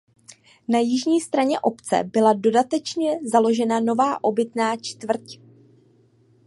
Na 0.67 0.79
jižní 0.79 1.21
straně 1.21 1.59
obce 1.59 2.03
byla 2.03 2.33
dodatečně 2.33 3.19
založena 3.23 3.79
nová 3.79 4.23
obytná 4.23 4.77
čtvrť. 4.77 5.37